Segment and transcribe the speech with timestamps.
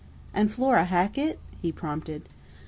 [0.33, 2.27] "And Flora Hackett?" he prompted.